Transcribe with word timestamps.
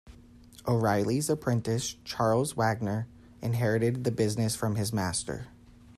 O'Reilly's 0.67 1.29
apprentice 1.29 1.95
Charles 2.03 2.57
Wagner 2.57 3.05
inherited 3.39 4.03
the 4.03 4.09
business 4.09 4.55
from 4.55 4.73
his 4.75 4.91
master. 4.91 5.49